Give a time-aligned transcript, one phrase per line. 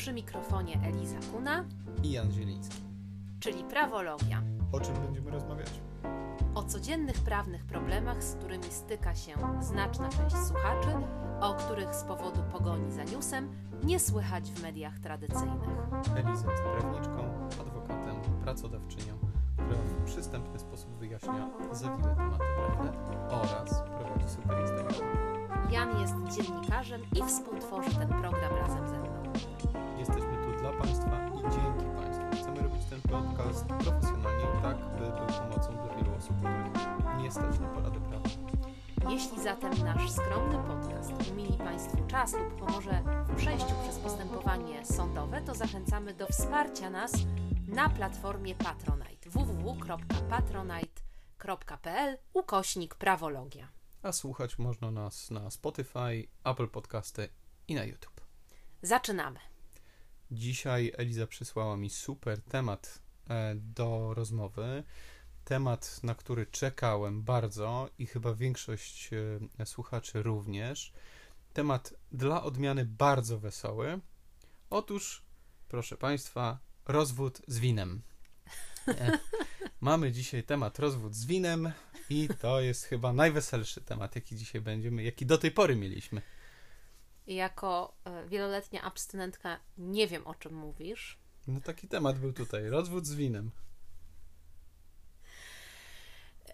[0.00, 1.64] Przy mikrofonie Eliza Kuna
[2.02, 2.82] i Jan Zieliński.
[3.40, 4.42] czyli Prawologia.
[4.72, 5.80] O czym będziemy rozmawiać?
[6.54, 10.88] O codziennych prawnych problemach, z którymi styka się znaczna część słuchaczy,
[11.40, 13.48] o których z powodu pogoni za newsem
[13.84, 15.68] nie słychać w mediach tradycyjnych.
[16.16, 19.14] Eliza jest prawniczką, adwokatem, pracodawczynią,
[19.56, 22.92] która w przystępny sposób wyjaśnia zawiłe tematy prawne
[23.28, 25.08] oraz prowadzi super Instagram.
[25.70, 29.09] Jan jest dziennikarzem i współtworzy ten program razem ze mną.
[29.98, 32.24] Jesteśmy tu dla Państwa i dzięki Państwu.
[32.42, 37.58] Chcemy robić ten podcast profesjonalnie, tak by był pomocą dla wielu osób, których nie stać
[37.58, 38.30] na porady prawne.
[39.10, 45.42] Jeśli zatem nasz skromny podcast umili Państwu czas lub pomoże w przejściu przez postępowanie sądowe,
[45.42, 47.12] to zachęcamy do wsparcia nas
[47.68, 53.68] na platformie Patronite www.patronite.pl ukośnik prawologia.
[54.02, 57.28] A słuchać można nas na Spotify, Apple Podcasty
[57.68, 58.19] i na YouTube.
[58.82, 59.38] Zaczynamy.
[60.30, 64.84] Dzisiaj Eliza przysłała mi super temat e, do rozmowy.
[65.44, 69.10] Temat, na który czekałem bardzo i chyba większość
[69.58, 70.92] e, słuchaczy również.
[71.52, 74.00] Temat dla odmiany bardzo wesoły.
[74.70, 75.22] Otóż,
[75.68, 78.02] proszę Państwa, rozwód z winem.
[78.88, 79.18] E,
[79.80, 81.72] Mamy dzisiaj temat rozwód z winem
[82.10, 86.22] i to jest chyba najweselszy temat, jaki dzisiaj będziemy, jaki do tej pory mieliśmy.
[87.34, 91.18] Jako e, wieloletnia abstynentka nie wiem o czym mówisz.
[91.48, 93.50] No taki temat był tutaj, rozwód z winem.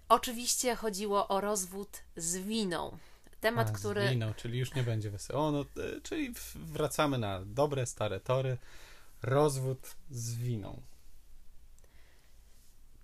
[0.08, 2.98] Oczywiście chodziło o rozwód z winą.
[3.40, 5.50] Temat, A, który Z winą, czyli już nie będzie wesoło.
[5.50, 8.58] No, e, czyli wracamy na dobre, stare tory.
[9.22, 10.82] Rozwód z winą.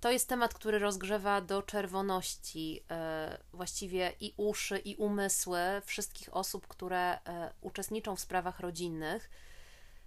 [0.03, 6.69] To jest temat, który rozgrzewa do czerwoności e, właściwie i uszy, i umysły wszystkich osób,
[6.69, 9.31] które e, uczestniczą w sprawach rodzinnych,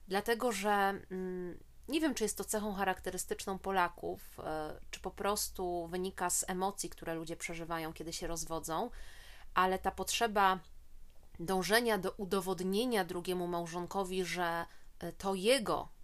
[0.08, 0.72] dlatego że
[1.12, 6.50] mm, nie wiem, czy jest to cechą charakterystyczną Polaków, e, czy po prostu wynika z
[6.50, 8.90] emocji, które ludzie przeżywają, kiedy się rozwodzą,
[9.54, 10.60] ale ta potrzeba
[11.40, 14.66] dążenia do udowodnienia drugiemu małżonkowi, że
[15.18, 15.95] to jego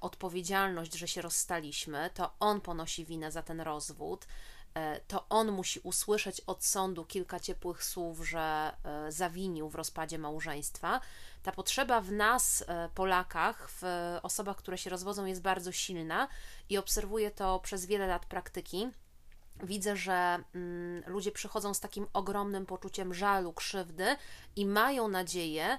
[0.00, 4.26] odpowiedzialność, że się rozstaliśmy, to on ponosi winę za ten rozwód,
[4.74, 10.18] e, to on musi usłyszeć od sądu kilka ciepłych słów, że e, zawinił w rozpadzie
[10.18, 11.00] małżeństwa.
[11.42, 13.82] Ta potrzeba w nas, e, Polakach, w
[14.22, 16.28] osobach, które się rozwodzą, jest bardzo silna
[16.68, 18.90] i obserwuję to przez wiele lat praktyki.
[19.62, 24.16] Widzę, że mm, ludzie przychodzą z takim ogromnym poczuciem żalu, krzywdy
[24.56, 25.78] i mają nadzieję, e,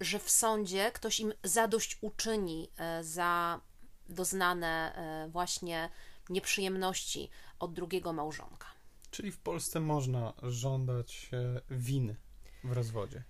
[0.00, 3.60] że w sądzie ktoś im zadość uczyni e, za
[4.08, 5.90] doznane e, właśnie
[6.30, 8.66] nieprzyjemności od drugiego małżonka.
[9.10, 12.16] Czyli w Polsce można żądać e, winy
[12.64, 13.22] w rozwodzie.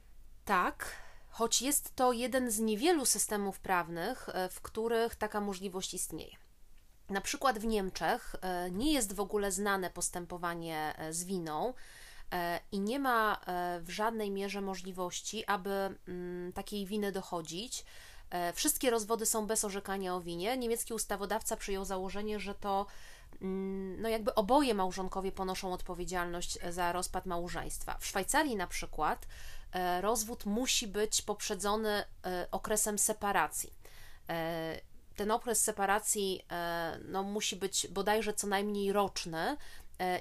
[0.45, 0.97] Tak,
[1.29, 6.37] choć jest to jeden z niewielu systemów prawnych, e, w których taka możliwość istnieje.
[7.11, 11.75] Na przykład w Niemczech e, nie jest w ogóle znane postępowanie e, z winą e,
[12.73, 15.71] i nie ma e, w żadnej mierze możliwości, aby
[16.09, 17.85] mm, takiej winy dochodzić.
[18.31, 20.57] E, Wszystkie rozwody są bez orzekania o winie.
[20.57, 22.87] Niemiecki ustawodawca przyjął założenie, że to
[23.43, 27.97] mm, no jakby oboje małżonkowie ponoszą odpowiedzialność za rozpad małżeństwa.
[27.99, 29.27] W Szwajcarii na przykład
[29.73, 33.73] e, rozwód musi być poprzedzony e, okresem separacji.
[34.29, 34.81] E,
[35.17, 39.57] Ten okres separacji e, no, musi być bodajże co najmniej roczny e,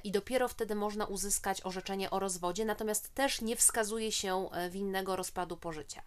[0.04, 5.16] i dopiero wtedy można uzyskać orzeczenie o rozwodzie, natomiast też nie wskazuje się e, winnego
[5.16, 6.02] rozpadu pożycia.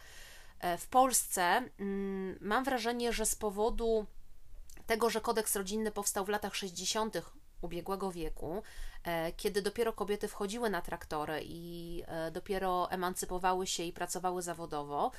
[0.60, 4.06] E, W Polsce mm, mam wrażenie, że z powodu
[4.86, 7.16] tego, że kodeks rodzinny powstał w latach 60.
[7.62, 8.62] ubiegłego wieku,
[9.04, 15.12] e, kiedy dopiero kobiety wchodziły na traktory i e, dopiero emancypowały się i pracowały zawodowo.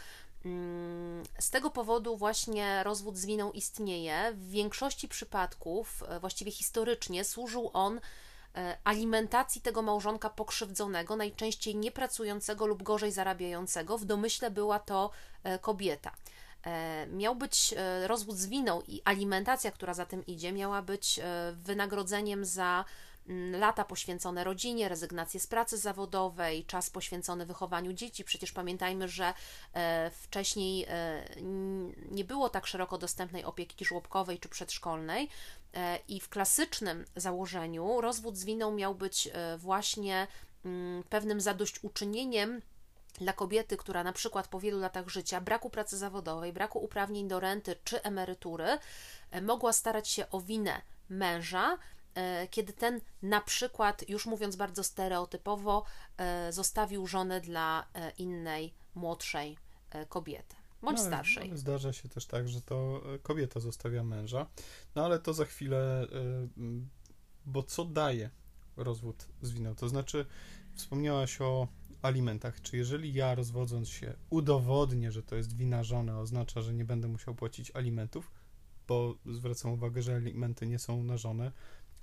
[0.45, 4.33] Mm, Z tego powodu właśnie rozwód z winą istnieje.
[4.33, 8.01] W większości przypadków, e, właściwie historycznie, służył on e,
[8.83, 13.97] alimentacji tego małżonka pokrzywdzonego, najczęściej niepracującego lub gorzej zarabiającego.
[13.97, 15.09] W domyśle była to
[15.43, 16.11] e, kobieta.
[16.65, 21.19] E, Miał być e, rozwód z winą i alimentacja, która za tym idzie, miała być
[21.19, 21.23] e,
[21.55, 22.85] wynagrodzeniem za
[23.51, 28.23] lata poświęcone rodzinie, rezygnację z pracy zawodowej, czas poświęcony wychowaniu dzieci.
[28.23, 29.33] Przecież pamiętajmy, że
[29.73, 31.25] e, wcześniej e,
[32.11, 35.29] nie było tak szeroko dostępnej opieki żłobkowej czy przedszkolnej
[35.73, 40.27] e, i w klasycznym założeniu rozwód z winą miał być właśnie
[40.65, 42.61] mm, pewnym zadośćuczynieniem
[43.17, 47.39] dla kobiety, która na przykład po wielu latach życia, braku pracy zawodowej, braku uprawnień do
[47.39, 48.77] renty czy emerytury,
[49.41, 51.77] mogła starać się o winę męża,
[52.49, 55.83] kiedy ten na przykład, już mówiąc bardzo stereotypowo,
[56.17, 59.57] e, zostawił żonę dla e, innej, młodszej
[59.89, 60.55] e, kobiety.
[60.81, 61.49] bądź no, starszej.
[61.49, 64.47] Ale zdarza się też tak, że to e, kobieta zostawia męża.
[64.95, 66.07] No ale to za chwilę,
[67.45, 68.29] bo co daje
[68.77, 69.75] rozwód z winą?
[69.75, 70.25] To znaczy,
[70.75, 71.67] wspomniałaś o
[72.01, 72.61] alimentach.
[72.61, 77.07] Czy jeżeli ja rozwodząc się udowodnię, że to jest wina żony, oznacza, że nie będę
[77.07, 78.31] musiał płacić alimentów?
[78.87, 81.51] Bo zwracam uwagę, że alimenty nie są na żonę,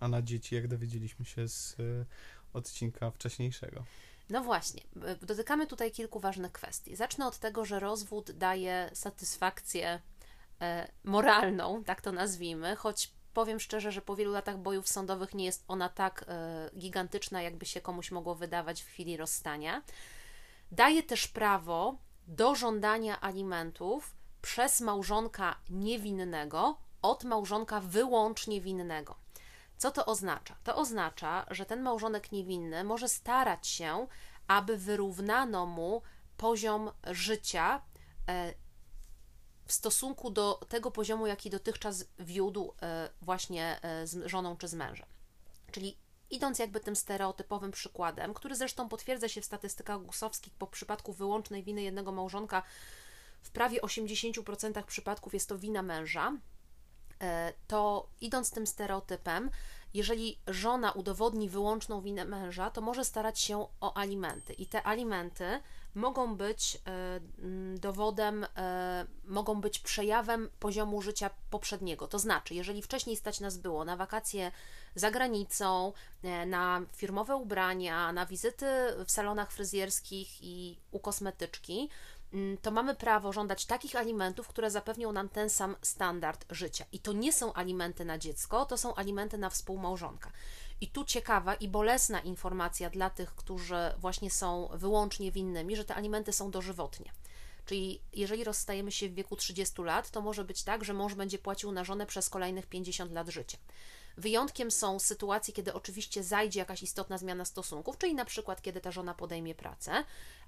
[0.04, 2.06] a na dzieci, jak dowiedzieliśmy się z y,
[2.52, 3.84] odcinka wcześniejszego.
[4.30, 4.82] No właśnie,
[5.22, 6.96] dotykamy tutaj kilku ważnych kwestii.
[6.96, 10.00] Zacznę od tego, że rozwód daje satysfakcję
[10.60, 15.44] e, moralną, tak to nazwijmy, choć powiem szczerze, że po wielu latach bojów sądowych nie
[15.44, 19.82] jest ona tak e, gigantyczna, jakby się komuś mogło wydawać w chwili rozstania.
[20.72, 29.23] Daje też prawo do żądania alimentów przez małżonka niewinnego od małżonka wyłącznie winnego.
[29.78, 30.56] Co to oznacza?
[30.64, 34.06] To oznacza, że ten małżonek niewinny może starać się,
[34.48, 36.02] aby wyrównano mu
[36.36, 37.82] poziom życia
[38.28, 38.54] e,
[39.66, 44.74] w stosunku do tego poziomu, jaki dotychczas wiódł e, właśnie e, z żoną czy z
[44.74, 45.06] mężem.
[45.70, 45.98] Czyli
[46.30, 51.62] idąc jakby tym stereotypowym przykładem, który zresztą potwierdza się w statystykach gusowskich po przypadku wyłącznej
[51.62, 52.62] winy jednego małżonka,
[53.42, 56.32] w prawie 80% przypadków jest to wina męża,
[57.66, 59.50] to idąc tym stereotypem,
[59.94, 64.52] jeżeli żona udowodni wyłączną winę męża, to może starać się o alimenty.
[64.52, 65.60] I te alimenty
[65.94, 67.20] mogą być e,
[67.78, 72.08] dowodem, e, mogą być przejawem poziomu życia poprzedniego.
[72.08, 74.52] To znaczy, jeżeli wcześniej stać nas było na wakacje
[74.94, 75.92] za granicą,
[76.46, 78.66] na firmowe ubrania, na wizyty
[79.06, 81.88] w salonach fryzjerskich i u kosmetyczki,
[82.62, 86.84] to mamy prawo żądać takich alimentów, które zapewnią nam ten sam standard życia.
[86.92, 90.32] I to nie są alimenty na dziecko, to są alimenty na współmałżonka.
[90.80, 95.94] I tu ciekawa i bolesna informacja dla tych, którzy właśnie są wyłącznie winnymi, że te
[95.94, 97.12] alimenty są dożywotnie.
[97.66, 101.38] Czyli jeżeli rozstajemy się w wieku 30 lat, to może być tak, że mąż będzie
[101.38, 103.58] płacił na żonę przez kolejnych 50 lat życia.
[104.16, 108.90] Wyjątkiem są sytuacje, kiedy oczywiście zajdzie jakaś istotna zmiana stosunków, czyli na przykład kiedy ta
[108.90, 110.04] żona podejmie pracę,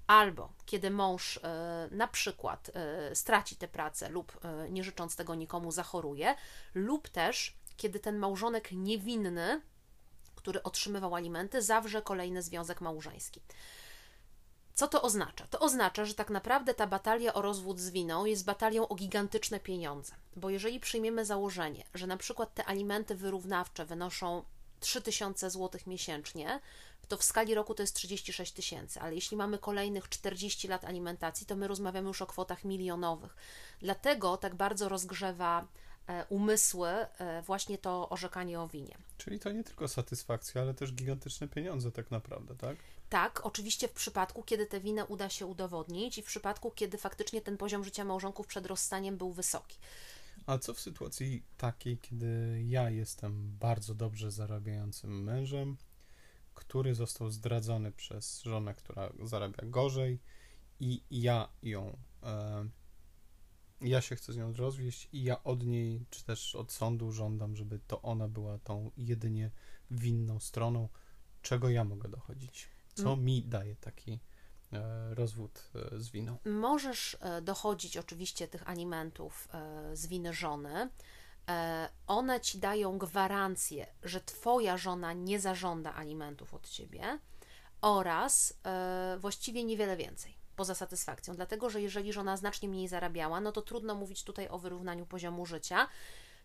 [0.07, 5.35] albo kiedy mąż e, na przykład e, straci tę pracę lub e, nie życząc tego
[5.35, 6.35] nikomu zachoruje,
[6.73, 9.61] lub też kiedy ten małżonek niewinny,
[10.35, 13.41] który otrzymywał alimenty, zawrze kolejny związek małżeński.
[14.73, 15.47] Co to oznacza?
[15.47, 19.59] To oznacza, że tak naprawdę ta batalia o rozwód z winą jest batalią o gigantyczne
[19.59, 20.15] pieniądze.
[20.35, 24.43] Bo jeżeli przyjmiemy założenie, że na przykład te alimenty wyrównawcze wynoszą
[24.79, 26.59] 3000 zł miesięcznie,
[27.07, 31.47] to w skali roku to jest 36 tysięcy, ale jeśli mamy kolejnych 40 lat alimentacji,
[31.47, 33.35] to my rozmawiamy już o kwotach milionowych.
[33.79, 35.67] Dlatego tak bardzo rozgrzewa
[36.07, 38.97] e, umysły e, właśnie to orzekanie o winie.
[39.17, 42.77] Czyli to nie tylko satysfakcja, ale też gigantyczne pieniądze tak naprawdę, tak?
[43.09, 47.41] Tak, oczywiście w przypadku, kiedy tę winę uda się udowodnić i w przypadku, kiedy faktycznie
[47.41, 49.77] ten poziom życia małżonków przed rozstaniem był wysoki.
[50.45, 55.77] A co w sytuacji takiej, kiedy ja jestem bardzo dobrze zarabiającym mężem,
[56.57, 60.19] który został zdradzony przez żonę, która zarabia gorzej
[60.79, 62.69] i ja ją, e,
[63.81, 67.55] ja się chcę z nią rozwieść i ja od niej, czy też od sądu żądam,
[67.55, 69.51] żeby to ona była tą jedynie
[69.91, 70.89] winną stroną,
[71.41, 72.67] czego ja mogę dochodzić?
[72.93, 73.25] Co mm.
[73.25, 74.19] mi daje taki
[74.73, 76.37] e, rozwód e, z winą?
[76.45, 79.47] Możesz e, dochodzić oczywiście tych alimentów
[79.93, 80.89] z winy żony,
[82.07, 87.19] one ci dają gwarancję, że twoja żona nie zażąda alimentów od ciebie
[87.81, 93.51] oraz e, właściwie niewiele więcej poza satysfakcją, dlatego że jeżeli żona znacznie mniej zarabiała, no
[93.51, 95.87] to trudno mówić tutaj o wyrównaniu poziomu życia.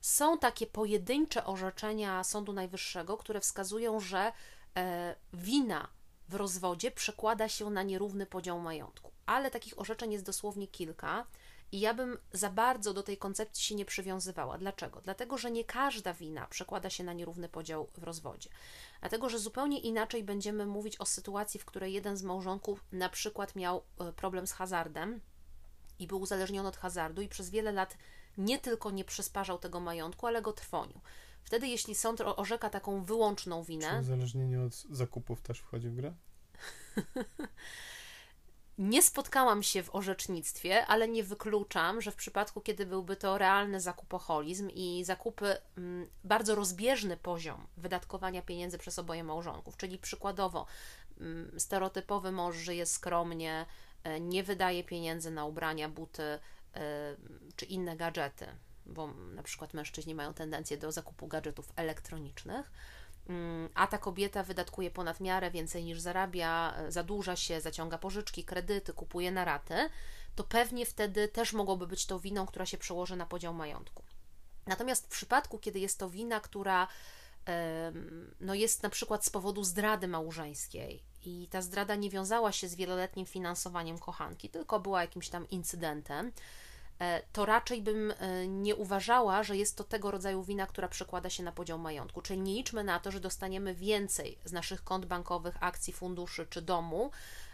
[0.01, 4.33] Są takie pojedyncze orzeczenia Sądu Najwyższego, które wskazują, że
[4.77, 5.89] e, wina
[6.29, 11.27] w rozwodzie przekłada się na nierówny podział majątku, ale takich orzeczeń jest dosłownie kilka.
[11.73, 14.59] I ja bym za bardzo do tej koncepcji się nie przywiązywała.
[14.59, 15.01] Dlaczego?
[15.01, 18.51] Dlatego, że nie każda wina przekłada się na nierówny podział w rozwodzie.
[19.01, 23.57] Dlatego, że zupełnie inaczej będziemy mówić o sytuacji, w której jeden z małżonków na przykład
[23.57, 25.21] miał e, problem z hazardem
[25.99, 27.97] i był uzależniony od hazardu i przez wiele lat
[28.39, 31.01] nie tylko nie przysparzał tego majątku, ale go trwonił.
[31.43, 33.91] Wtedy, jeśli sąd orzeka taką wyłączną winę.
[33.91, 36.15] Czy uzależnienie od zakupów też wchodzi w grę?
[38.79, 43.81] Nie spotkałam się w orzecznictwie, ale nie wykluczam, że w przypadku, kiedy byłby to realny
[43.81, 50.67] zakupoholizm i zakupy, mm, bardzo rozbieżny poziom wydatkowania pieniędzy przez oboje małżonków, czyli przykładowo
[51.21, 53.67] mm, stereotypowy mąż żyje skromnie,
[54.05, 56.39] e, nie wydaje pieniędzy na ubrania, buty e,
[57.57, 58.47] czy inne gadżety,
[58.87, 62.73] bo na przykład mężczyźni mają tendencję do zakupu gadżetów elektronicznych
[63.75, 68.93] a ta kobieta wydatkuje ponad miarę więcej niż zarabia, e, zadłuża się, zaciąga pożyczki, kredyty,
[68.93, 69.75] kupuje na raty,
[70.35, 74.03] to pewnie wtedy też mogłoby być to winą, która się przełoży na podział majątku.
[74.67, 76.89] Natomiast w przypadku, kiedy jest to wina, która
[78.41, 82.75] no jest na przykład z powodu zdrady małżeńskiej i ta zdrada nie wiązała się z
[82.75, 86.33] wieloletnim finansowaniem kochanki, tylko była jakimś tam incydentem,
[87.33, 91.43] to raczej bym e, nie uważała, że jest to tego rodzaju wina, która przekłada się
[91.43, 92.23] na podział majątku.
[92.23, 96.63] Czyli nie liczmy na to, że dostaniemy więcej z naszych kont bankowych, akcji, funduszy czy
[96.63, 97.11] domu,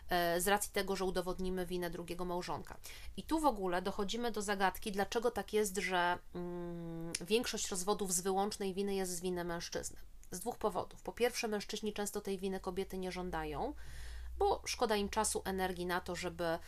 [0.09, 2.76] E, z racji tego, że udowodnimy winę drugiego małżonka.
[3.17, 8.21] I tu w ogóle dochodzimy do zagadki, dlaczego tak jest, że mm, większość rozwodów z
[8.21, 9.97] wyłącznej winy jest z winy mężczyzny.
[10.31, 11.02] Z dwóch powodów.
[11.02, 13.75] Po pierwsze, mężczyźni często tej winy kobiety nie żądają,
[14.38, 16.59] bo szkoda im czasu, energii na to, żeby E,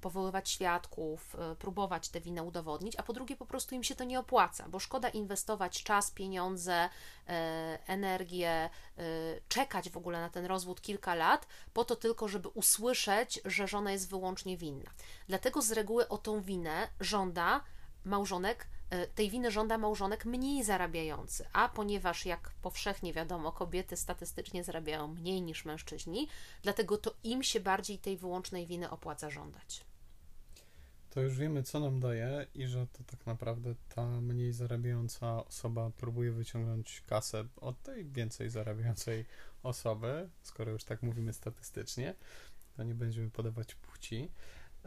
[0.00, 4.04] powoływać świadków, e, próbować tę winę udowodnić, a po drugie po prostu im się to
[4.04, 6.88] nie opłaca, bo szkoda inwestować czas, pieniądze,
[7.28, 8.70] e, energię,
[9.48, 13.92] czekać w ogóle na ten rozwód kilka lat, po to tylko, żeby usłyszeć, że żona
[13.92, 14.90] jest wyłącznie winna.
[15.28, 17.60] Dlatego z reguły o tą winę żąda
[18.04, 18.77] małżonek E,
[19.14, 25.42] tej winy żąda małżonek mniej zarabiający, a ponieważ, jak powszechnie wiadomo, kobiety statystycznie zarabiają mniej
[25.42, 26.28] niż mężczyźni,
[26.62, 29.84] dlatego to im się bardziej tej wyłącznej winy opłaca żądać.
[31.10, 35.90] To już wiemy, co nam daje i że to tak naprawdę ta mniej zarabiająca osoba
[35.90, 39.24] próbuje wyciągnąć kasę od tej więcej zarabiającej
[39.62, 42.14] osoby, skoro już tak mówimy statystycznie,
[42.76, 44.30] to nie będziemy podawać płci.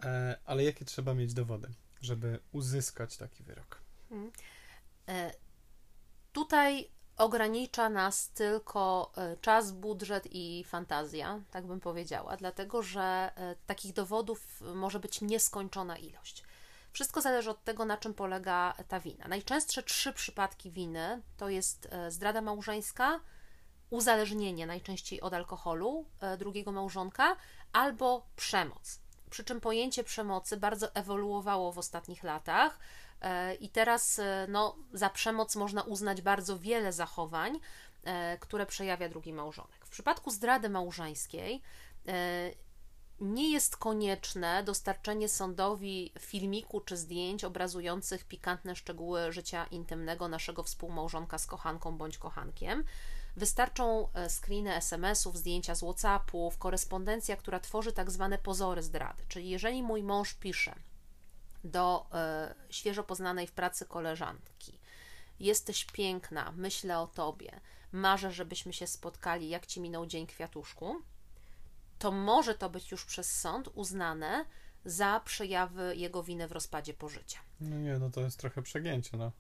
[0.04, 1.70] E, ale jakie trzeba mieć dowody,
[2.02, 3.82] żeby uzyskać taki wyrok?
[4.12, 4.32] Mhm.
[5.10, 5.34] E,
[6.34, 13.56] tutaj ogranicza nas tylko e, czas, budżet i fantazja, tak bym powiedziała, dlatego że e,
[13.66, 16.44] takich dowodów może być nieskończona ilość.
[16.92, 19.28] Wszystko zależy od tego, na czym polega ta wina.
[19.28, 23.20] Najczęstsze trzy przypadki winy to jest zdrada małżeńska,
[23.90, 26.06] uzależnienie najczęściej od alkoholu
[26.38, 27.36] drugiego małżonka
[27.74, 29.00] albo przemoc.
[29.32, 32.80] Przy czym pojęcie przemocy bardzo ewoluowało w ostatnich latach.
[33.22, 37.60] E, I teraz e, no, za przemoc można uznać bardzo wiele zachowań,
[38.04, 39.86] e, które przejawia drugi małżonek.
[39.86, 41.62] W przypadku zdrady małżeńskiej
[43.20, 51.38] nie jest konieczne dostarczenie sądowi filmiku czy zdjęć obrazujących pikantne szczegóły życia intymnego naszego współmałżonka
[51.38, 52.84] z kochanką bądź kochankiem.
[53.36, 59.24] Wystarczą screeny SMS-ów, zdjęcia z WhatsAppów, korespondencja, która tworzy tak zwane pozory zdrady.
[59.28, 60.76] Czyli jeżeli mój mąż pisze,
[61.64, 64.80] do e, świeżo poznanej w pracy koleżanki.
[65.40, 67.60] Jesteś piękna, myślę o tobie,
[67.92, 70.96] marzę, żebyśmy się spotkali, jak ci minął dzień kwiatuszku,
[72.00, 74.46] to może to być już przez sąd uznane
[74.86, 77.40] za przejawy jego winy w rozpadzie pożycia.
[77.60, 79.32] No nie, no to jest trochę przegięcie, no.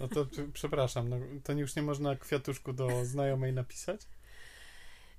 [0.00, 4.00] No to przepraszam, no, to już nie można kwiatuszku do znajomej napisać?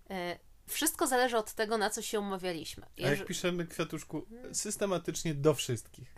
[0.09, 2.85] E, wszystko zależy od tego, na co się umawialiśmy.
[2.97, 6.15] A jak piszemy kwiatuszku systematycznie do wszystkich?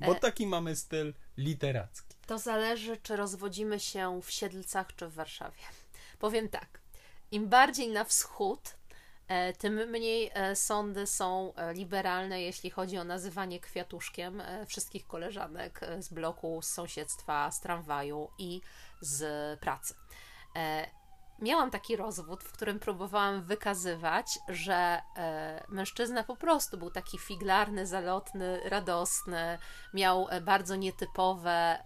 [0.00, 0.20] Bo e.
[0.20, 2.16] taki mamy styl literacki.
[2.26, 5.62] To zależy, czy rozwodzimy się w Siedlcach, czy w Warszawie.
[6.18, 6.80] Powiem tak.
[7.30, 8.74] Im bardziej na wschód,
[9.58, 16.62] tym mniej e, sądy są liberalne, jeśli chodzi o nazywanie kwiatuszkiem wszystkich koleżanek z bloku,
[16.62, 18.60] z sąsiedztwa, z tramwaju i
[19.00, 19.94] z pracy
[21.38, 27.86] miałam taki rozwód, w którym próbowałam wykazywać, że e, mężczyzna po prostu był taki figlarny,
[27.86, 29.58] zalotny, radosny,
[29.94, 31.78] miał e, bardzo nietypowe.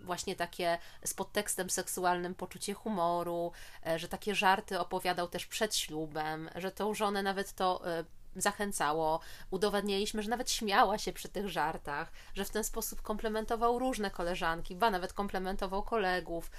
[0.00, 3.52] Właśnie takie z podtekstem seksualnym poczucie humoru,
[3.86, 8.04] e, że takie żarty opowiadał też przed ślubem, że tą żonę nawet to e,
[8.36, 9.20] zachęcało.
[9.50, 14.76] Udowadnialiśmy, że nawet śmiała się przy tych żartach, że w ten sposób komplementował różne koleżanki,
[14.76, 16.50] ba nawet komplementował kolegów.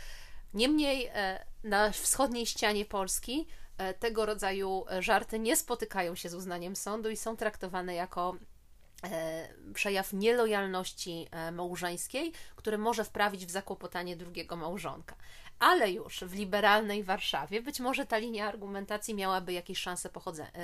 [0.53, 3.47] Niemniej e, na wschodniej ścianie Polski
[3.99, 8.35] tego rodzaju żarty nie spotykają się z uznaniem sądu i są traktowane jako
[9.73, 15.15] przejaw nielojalności małżeńskiej, który może wprawić w zakłopotanie drugiego małżonka.
[15.59, 20.09] Ale już w liberalnej Warszawie być może ta linia argumentacji miałaby jakieś szanse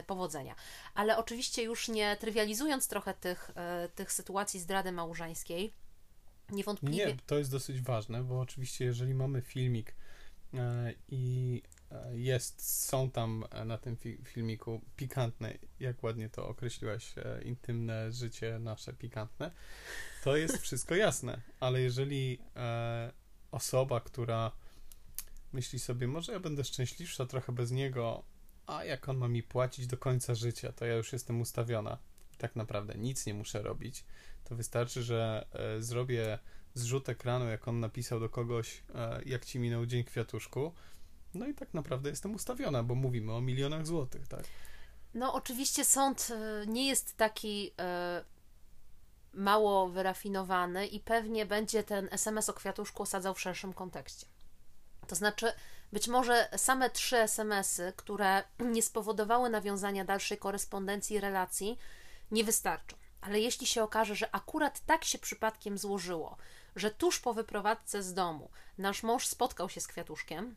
[0.07, 0.55] powodzenia.
[0.95, 3.51] Ale oczywiście już nie trywializując trochę tych,
[3.95, 5.73] tych sytuacji zdrady małżeńskiej,
[6.51, 7.05] Niewątpliwie.
[7.05, 9.95] Nie, to jest dosyć ważne, bo oczywiście jeżeli mamy filmik
[10.53, 11.76] e, i e,
[12.11, 18.59] jest, są tam na tym fi filmiku pikantne, jak ładnie to określiłaś, e, intymne życie
[18.59, 19.51] nasze pikantne,
[20.23, 23.11] to jest wszystko jasne, ale jeżeli e,
[23.51, 24.51] osoba, która
[25.53, 28.23] myśli sobie, może ja będę szczęśliwsza trochę bez niego,
[28.65, 31.97] a jak on ma mi płacić do końca życia, to ja już jestem ustawiona.
[32.37, 34.03] Tak naprawdę nic nie muszę robić
[34.49, 36.39] to wystarczy, że e, zrobię
[36.73, 40.73] zrzut ekranu, jak on napisał do kogoś, e, jak ci minął dzień kwiatuszku.
[41.33, 44.43] No i tak naprawdę jestem ustawiona, bo mówimy o milionach złotych, tak?
[45.13, 46.33] No, oczywiście sąd
[46.67, 47.73] nie jest taki
[49.33, 54.25] mało wyrafinowany i pewnie będzie ten SMS o kwiatuszku osadzał w szerszym kontekście.
[55.07, 55.51] To znaczy,
[55.93, 58.43] być może same trzy SMS-y, które
[58.75, 61.77] nie spowodowały nawiązania dalszej korespondencji i relacji,
[62.31, 62.97] nie wystarczą.
[63.21, 66.37] Ale jeśli się okaże, że akurat tak się przypadkiem złożyło,
[66.75, 70.55] że tuż po wyprowadzce z domu nasz mąż spotkał się z kwiatuszkiem,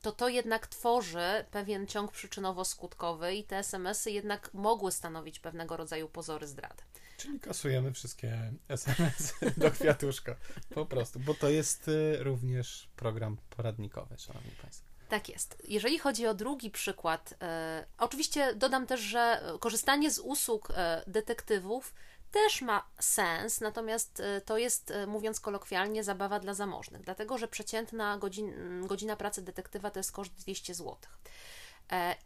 [0.00, 6.08] to to jednak tworzy pewien ciąg przyczynowo-skutkowy i te SMS-y jednak mogły stanowić pewnego rodzaju
[6.08, 6.82] pozory zdrady.
[7.16, 10.36] Czyli kasujemy wszystkie SMS do kwiatuszka.
[10.74, 14.94] Po prostu, bo to jest y, również program poradnikowy, szanowni państwo.
[15.08, 15.62] Tak jest.
[15.68, 21.94] Jeżeli chodzi o drugi przykład, e, oczywiście dodam też, że korzystanie z usług e, detektywów
[22.34, 28.18] też ma sens, natomiast e, to jest, mówiąc kolokwialnie, zabawa dla zamożnych, dlatego że przeciętna
[28.18, 28.52] godzin,
[28.86, 30.96] godzina pracy detektywa to jest koszt 200 zł.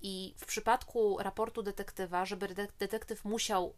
[0.02, 2.48] I w przypadku raportu detektywa, żeby
[2.78, 3.74] detektyw musiał,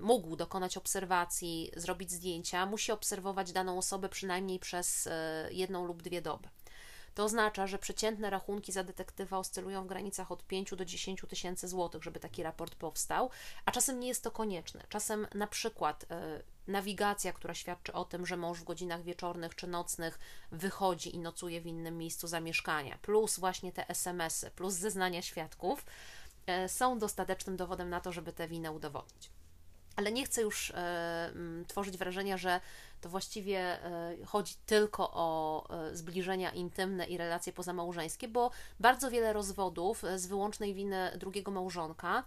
[0.00, 5.08] mógł dokonać obserwacji, zrobić zdjęcia, musi obserwować daną osobę przynajmniej przez
[5.50, 6.48] jedną lub dwie doby.
[7.20, 11.68] To oznacza, że przeciętne rachunki za detektywa oscylują w granicach od 5 do 10 tysięcy
[11.68, 13.30] złotych, żeby taki raport powstał,
[13.64, 14.84] a czasem nie jest to konieczne.
[14.88, 19.66] Czasem na przykład e, nawigacja, która świadczy o tym, że mąż w godzinach wieczornych czy
[19.66, 20.18] nocnych
[20.52, 25.86] wychodzi i nocuje w innym miejscu zamieszkania, plus właśnie te SMS-y, plus zeznania świadków,
[26.46, 29.30] e, są dostatecznym dowodem na to, żeby tę winę udowodnić.
[29.96, 31.32] Ale nie chcę już e,
[31.68, 32.60] tworzyć wrażenia, że
[33.00, 39.32] to właściwie e, chodzi tylko o e, zbliżenia intymne i relacje pozamałżeńskie, bo bardzo wiele
[39.32, 42.24] rozwodów z wyłącznej winy drugiego małżonka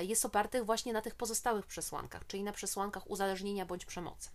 [0.00, 4.30] jest opartych właśnie na tych pozostałych przesłankach, czyli na przesłankach uzależnienia bądź przemocy.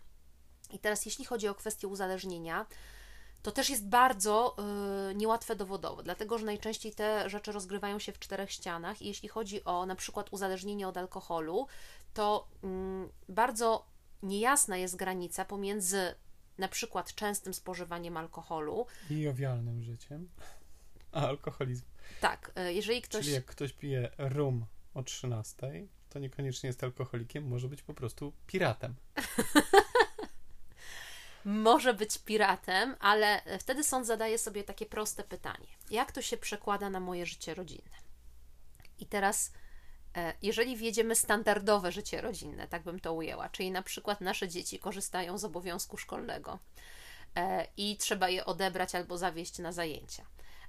[0.72, 2.66] I teraz, jeśli chodzi o kwestię uzależnienia,
[3.42, 4.56] to też jest bardzo
[5.12, 9.30] y, niełatwe dowodowo, dlatego że najczęściej te rzeczy rozgrywają się w czterech ścianach i jeśli
[9.30, 11.68] chodzi o na przykład uzależnienie od alkoholu,
[12.14, 12.68] to y,
[13.30, 13.86] bardzo
[14.24, 16.16] niejasna jest granica pomiędzy
[16.58, 20.30] na przykład częstym spożywaniem alkoholu i jowialnym życiem,
[21.12, 21.86] a alkoholizm.
[22.22, 23.22] Tak, y, jeżeli ktoś...
[23.22, 28.34] Czyli jak ktoś pije rum o 13, to niekoniecznie jest alkoholikiem, może być po prostu
[28.48, 28.96] piratem.
[31.46, 36.90] może być piratem, ale wtedy sąd zadaje sobie takie proste pytanie: jak to się przekłada
[36.90, 37.98] na moje życie rodzinne?
[39.00, 39.52] I teraz, e,
[40.42, 45.38] jeżeli wjedziemy standardowe życie rodzinne, tak bym to ujęła, czyli na przykład nasze dzieci korzystają
[45.38, 46.60] z obowiązku szkolnego
[47.36, 50.26] e, i trzeba je odebrać albo zawieźć na zajęcia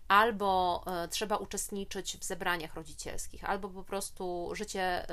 [0.09, 5.07] albo e, trzeba uczestniczyć w zebraniach rodzicielskich, albo po prostu życie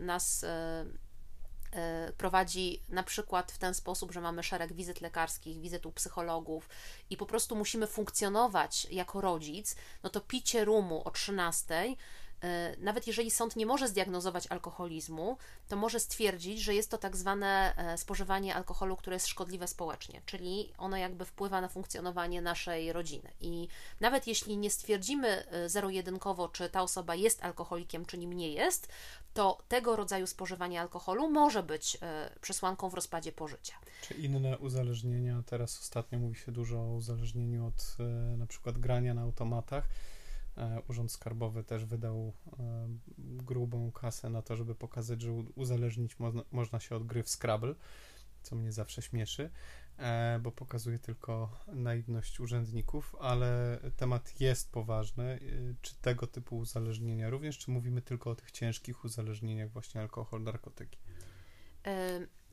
[0.00, 0.44] nas
[1.76, 6.68] E, prowadzi na przykład w ten sposób, że mamy szereg wizyt lekarskich, wizyt u psychologów
[7.10, 11.96] i po prostu musimy funkcjonować jako rodzic, no to picie rumu o 13 E,
[12.78, 15.36] nawet jeżeli sąd nie może zdiagnozować alkoholizmu,
[15.68, 20.22] to może stwierdzić, że jest to tak zwane e, spożywanie alkoholu, które jest szkodliwe społecznie,
[20.26, 23.30] czyli ono jakby wpływa na funkcjonowanie naszej rodziny.
[23.40, 23.68] I
[24.00, 28.88] nawet jeśli nie stwierdzimy e, zero-jedynkowo, czy ta osoba jest alkoholikiem, czy nim nie jest,
[29.34, 31.98] to tego rodzaju spożywanie alkoholu może być
[32.40, 33.74] przesłanką w rozpadzie pożycia.
[34.02, 35.42] Czy inne uzależnienia?
[35.46, 37.96] Teraz ostatnio mówi się dużo o uzależnieniu od
[38.36, 40.15] na przykład grania na automatach E,
[40.88, 42.88] Urząd Skarbowy też wydał e,
[43.18, 47.74] grubą kasę na to, żeby pokazać, że uzależnić można, można się od gry w Scrabble,
[48.42, 49.50] co mnie zawsze śmieszy,
[49.98, 55.40] e, bo pokazuje tylko naiwność urzędników, ale temat jest poważny.
[55.82, 60.98] Czy tego typu uzależnienia również, czy mówimy tylko o tych ciężkich uzależnieniach, właśnie alkohol, narkotyki?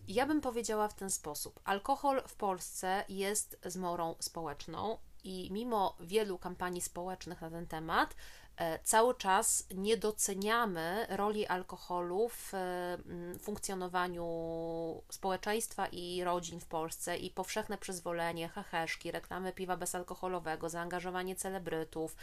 [0.08, 1.60] Ja bym powiedziała w ten sposób.
[1.64, 8.16] Alkohol w Polsce jest zmorą społeczną i mimo wielu kampanii społecznych na ten temat,
[8.58, 12.98] E, cały czas nie doceniamy roli alkoholu w e,
[13.40, 14.24] funkcjonowaniu
[15.10, 22.16] społeczeństwa i rodzin w Polsce i powszechne przyzwolenie, heheszki, reklamy piwa bezalkoholowego, zaangażowanie celebrytów,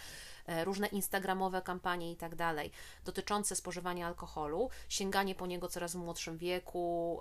[0.65, 2.73] różne instagramowe kampanie i tak dalej
[3.05, 7.21] dotyczące spożywania alkoholu, sięganie po niego coraz w młodszym wieku,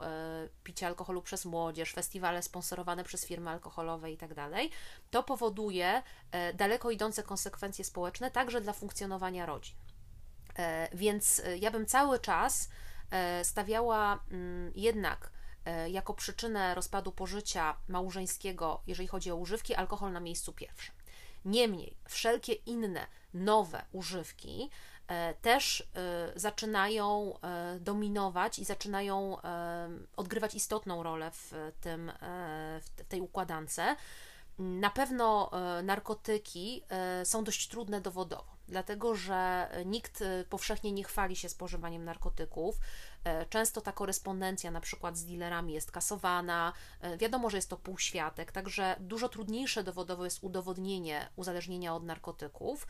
[0.64, 4.70] picie alkoholu przez młodzież, festiwale sponsorowane przez firmy alkoholowe i tak dalej,
[5.12, 6.04] to powoduje
[6.54, 9.76] daleko idące konsekwencje społeczne także dla funkcjonowania rodzin.
[10.60, 12.70] E, więc e, ja bym cały czas
[13.12, 15.32] e, stawiała mm, jednak
[15.88, 20.96] jako przyczynę rozpadu pożycia małżeńskiego, jeżeli chodzi o używki, alkohol na miejscu pierwszym.
[21.46, 24.70] Niemniej, wszelkie inne nowe używki
[25.42, 25.90] też
[26.36, 27.40] zaczynają
[27.80, 29.38] dominować i zaczynają
[30.16, 32.12] odgrywać istotną rolę w, tym,
[32.82, 33.80] w tej układance.
[34.60, 35.52] Na pewno
[35.84, 36.84] narkotyki
[37.24, 42.80] są dość trudne dowodowo, dlatego że nikt powszechnie nie chwali się spożywaniem narkotyków.
[43.50, 46.74] Często ta korespondencja na przykład z dealerami jest kasowana,
[47.18, 52.88] wiadomo, że jest to półświatek, także dużo trudniejsze dowodowo jest udowodnienie uzależnienia od narkotyków.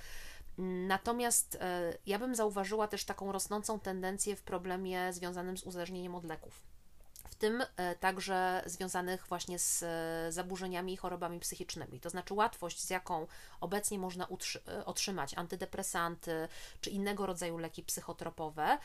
[0.87, 6.25] Natomiast e, ja bym zauważyła też taką rosnącą tendencję w problemie związanym z uzależnieniem od
[6.25, 6.63] leków.
[7.29, 11.99] W tym e, także związanych właśnie z e, zaburzeniami i chorobami psychicznymi.
[11.99, 13.27] To znaczy łatwość, z jaką
[13.61, 14.27] obecnie można
[14.85, 16.47] otrzymać antydepresanty
[16.81, 18.77] czy innego rodzaju leki psychotropowe,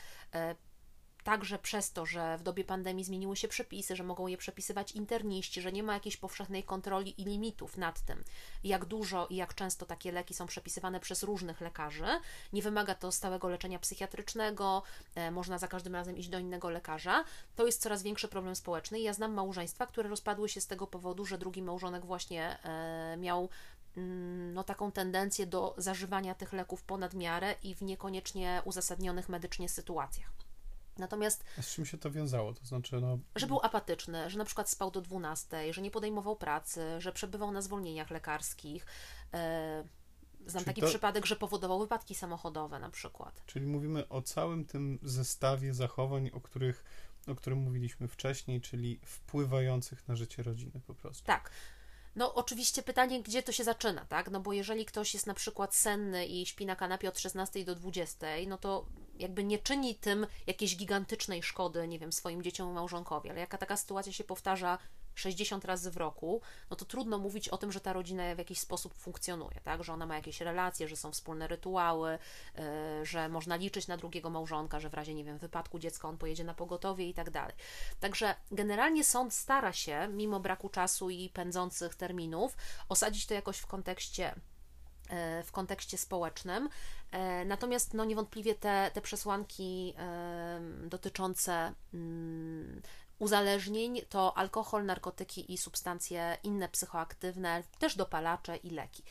[1.25, 5.61] Także przez to, że w dobie pandemii zmieniły się przepisy, że mogą je przepisywać interniści,
[5.61, 8.23] że nie ma jakiejś powszechnej kontroli i limitów nad tym,
[8.63, 12.05] jak dużo i jak często takie leki są przepisywane przez różnych lekarzy.
[12.53, 14.83] Nie wymaga to stałego leczenia psychiatrycznego,
[15.15, 17.23] e, można za każdym razem iść do innego lekarza.
[17.55, 18.99] To jest coraz większy problem społeczny.
[18.99, 23.49] Ja znam małżeństwa, które rozpadły się z tego powodu, że drugi małżonek właśnie e, miał
[23.97, 29.69] mm, no, taką tendencję do zażywania tych leków ponad miarę i w niekoniecznie uzasadnionych medycznie
[29.69, 30.44] sytuacjach.
[30.97, 31.43] Natomiast.
[31.59, 32.53] A z czym się to wiązało?
[32.53, 33.19] To znaczy, no...
[33.35, 37.51] Że był apatyczny, że na przykład spał do 12, że nie podejmował pracy, że przebywał
[37.51, 38.85] na zwolnieniach lekarskich.
[39.33, 39.83] E,
[40.45, 40.87] znam Czyli taki to...
[40.87, 43.41] przypadek, że powodował wypadki samochodowe na przykład.
[43.45, 46.83] Czyli mówimy o całym tym zestawie zachowań, o których
[47.27, 51.25] o którym mówiliśmy wcześniej, czyli wpływających na życie rodziny po prostu.
[51.25, 51.51] Tak.
[52.15, 54.31] No, oczywiście pytanie, gdzie to się zaczyna, tak?
[54.31, 57.75] No bo jeżeli ktoś jest na przykład senny i śpi na kanapie od 16 do
[57.75, 58.85] 20, no to
[59.19, 63.57] jakby nie czyni tym jakiejś gigantycznej szkody, nie wiem, swoim dzieciom i małżonkowi, ale jaka
[63.57, 64.77] taka sytuacja się powtarza
[65.15, 68.59] 60 razy w roku, no to trudno mówić o tym, że ta rodzina w jakiś
[68.59, 69.83] sposób funkcjonuje, tak?
[69.83, 72.17] Że ona ma jakieś relacje, że są wspólne rytuały,
[72.55, 72.61] yy,
[73.05, 76.43] że można liczyć na drugiego małżonka, że w razie, nie wiem, wypadku dziecka on pojedzie
[76.43, 77.55] na pogotowie i tak dalej.
[77.99, 82.57] Także generalnie sąd stara się, mimo braku czasu i pędzących terminów,
[82.89, 84.35] osadzić to jakoś w kontekście
[85.43, 86.69] w kontekście społecznym.
[87.11, 89.93] E, natomiast no, niewątpliwie te, te przesłanki
[90.87, 92.81] dotyczące mm,
[93.19, 99.03] uzależnień to alkohol, narkotyki i substancje inne psychoaktywne, też dopalacze i leki.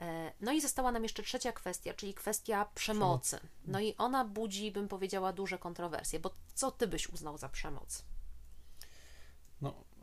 [0.00, 3.40] E, no i została nam jeszcze trzecia kwestia, czyli kwestia przemocy.
[3.66, 8.04] No i ona budzi, bym powiedziała, duże kontrowersje, bo co ty byś uznał za przemoc?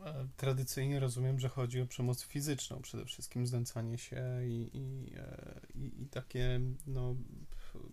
[0.04, 5.60] E, tradycyjnie rozumiem, że chodzi o przemoc fizyczną, przede wszystkim znęcanie się i, i, e,
[5.74, 7.16] i, i takie, no,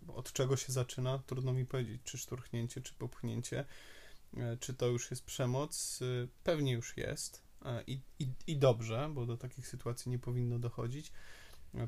[0.08, 3.66] od czego się zaczyna, trudno mi powiedzieć, czy szturchnięcie, czy popchnięcie,
[4.38, 6.00] e, czy to już jest przemoc,
[6.44, 7.46] pewnie już jest
[7.88, 11.12] i, i, i dobrze, bo do takich sytuacji nie powinno dochodzić.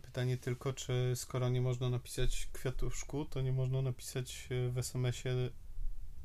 [0.02, 5.50] Pytanie tylko, czy skoro nie można napisać kwiatuszku, to nie można napisać w SMS-ie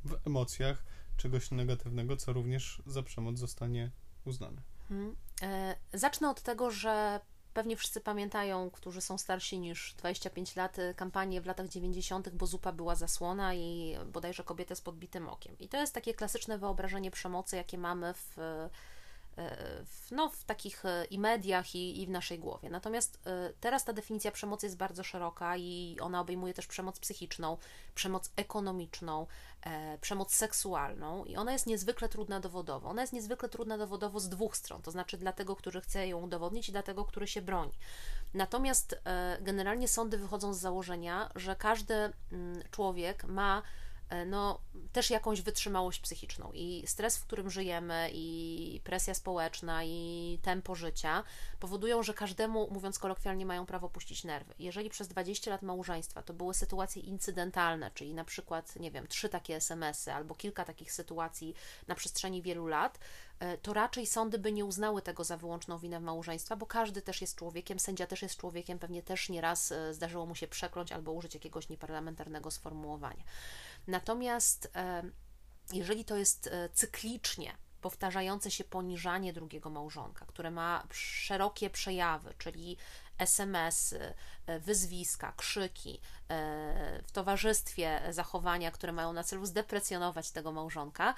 [0.04, 0.84] w emocjach
[1.16, 3.90] czegoś negatywnego, co również za przemoc zostanie
[4.24, 4.62] uznane.
[4.88, 5.16] Hmm.
[5.42, 7.20] E, zacznę od tego, że
[7.54, 12.46] pewnie wszyscy pamiętają, którzy są starsi niż 25 lat, e, kampanię w latach 90., bo
[12.46, 15.58] zupa była zasłona i bodajże kobietę z podbitym okiem.
[15.58, 18.36] I to jest takie klasyczne wyobrażenie przemocy, jakie mamy w
[19.36, 22.70] w, no, w takich e, i mediach, i, i w naszej głowie.
[22.70, 27.56] Natomiast e, teraz ta definicja przemocy jest bardzo szeroka i ona obejmuje też przemoc psychiczną,
[27.94, 29.26] przemoc ekonomiczną,
[29.62, 32.88] e, przemoc seksualną i ona jest niezwykle trudna dowodowo.
[32.88, 36.20] Ona jest niezwykle trudna dowodowo z dwóch stron, to znaczy dla tego, który chce ją
[36.20, 37.72] udowodnić i dla tego, który się broni.
[38.34, 39.02] Natomiast
[39.40, 43.62] generalnie sądy wychodzą z założenia, że każdy mm, człowiek ma E,
[44.26, 44.60] no,
[44.92, 46.50] też jakąś wytrzymałość psychiczną.
[46.54, 51.24] I stres, w którym żyjemy, i presja społeczna, i tempo życia
[51.60, 54.54] powodują, że każdemu, mówiąc kolokwialnie, mają prawo puścić nerwy.
[54.58, 59.28] Jeżeli przez 20 lat małżeństwa to były sytuacje incydentalne, czyli na przykład, nie wiem, trzy
[59.28, 61.54] takie SMS-y albo kilka takich sytuacji
[61.88, 62.98] na przestrzeni wielu lat,
[63.38, 67.20] e, to raczej sądy by nie uznały tego za wyłączną winę małżeństwa, bo każdy też
[67.20, 71.12] jest człowiekiem, sędzia też jest człowiekiem, pewnie też nieraz e, zdarzyło mu się przekląć albo
[71.12, 73.24] użyć jakiegoś nieparlamentarnego sformułowania.
[73.86, 75.02] Natomiast e,
[75.72, 82.76] jeżeli to jest e, cyklicznie powtarzające się poniżanie drugiego małżonka, które ma szerokie przejawy, czyli
[83.18, 84.14] SMS-y,
[84.46, 86.00] e, wyzwiska, krzyki,
[87.06, 91.14] w towarzystwie zachowania, które mają na celu zdeprecjonować tego małżonka,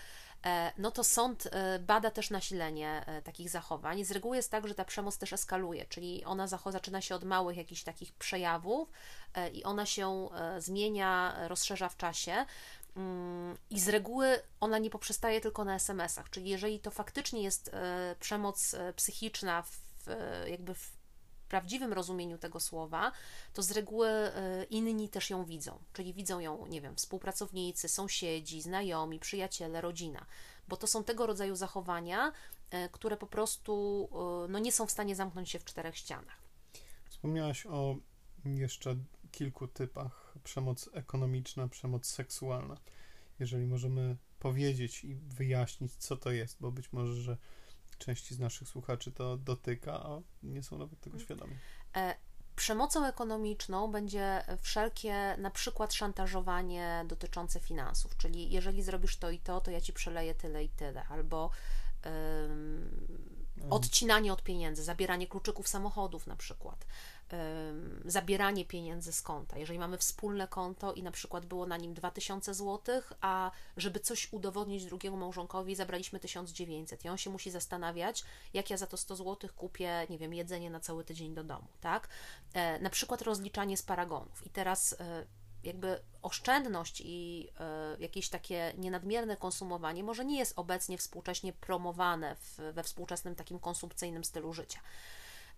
[0.79, 1.49] no to sąd
[1.81, 4.05] bada też nasilenie takich zachowań.
[4.05, 7.57] Z reguły jest tak, że ta przemoc też eskaluje, czyli ona zaczyna się od małych
[7.57, 8.89] jakichś takich przejawów,
[9.35, 12.47] E, i ona się e, zmienia, rozszerza w czasie.
[12.97, 17.71] Mm, I z reguły ona nie poprzestaje tylko na SMS-ach, czyli jeżeli to faktycznie jest
[17.73, 19.81] e, przemoc psychiczna, w,
[20.47, 20.94] jakby w
[21.55, 23.13] prawdziwym rozumieniu tego słowa,
[23.53, 24.09] to z reguły
[24.71, 30.27] inni też ją widzą, czyli widzą ją, nie wiem, współpracownicy, sąsiedzi, znajomi, przyjaciele, rodzina.
[30.69, 32.33] bo to są tego rodzaju zachowania,
[32.71, 34.09] e, które po prostu
[34.45, 36.39] e, no, nie są w stanie zamknąć się w czterech ścianach.
[37.09, 37.97] Wspomniałaś o
[38.45, 38.97] jeszcze
[39.33, 42.77] kilku typach przemoc ekonomiczna, przemoc seksualna.
[43.39, 47.37] Jeżeli możemy powiedzieć i wyjaśnić, co to jest, bo być może, że
[47.99, 51.25] części z naszych słuchaczy to dotyka, a nie są nawet tego mhm.
[51.25, 51.57] świadomi.
[51.97, 52.15] E,
[52.57, 59.61] przemocą ekonomiczną będzie wszelkie na przykład szantażowanie dotyczące finansów, czyli jeżeli zrobisz to i to,
[59.61, 61.51] to ja ci przeleję tyle i tyle, albo
[63.71, 66.87] odcinanie od pieniędzy, zabieranie kluczyków samochodów na przykład,
[68.05, 69.59] zabieranie pieniędzy z konta.
[69.59, 74.33] Jeżeli mamy wspólne konto i na przykład było na nim 2000 zł, a żeby coś
[74.33, 79.17] udowodnić drugiemu małżonkowi, zabraliśmy 1900 i on się musi zastanawiać, jak ja za to 100
[79.17, 82.09] zł kupię, nie wiem, jedzenie na cały tydzień do domu, tak?
[82.55, 84.47] E, na przykład rozliczanie z paragonów.
[84.47, 85.27] I teraz e,
[85.65, 87.49] jakby oszczędność i
[87.99, 93.59] y, jakieś takie nienadmierne konsumowanie może nie jest obecnie współcześnie promowane w, we współczesnym takim
[93.59, 94.81] konsumpcyjnym stylu życia.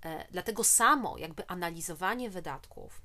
[0.05, 3.03] E, dlatego samo jakby analizowanie wydatków